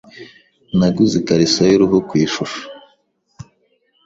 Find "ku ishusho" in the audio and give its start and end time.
2.07-2.61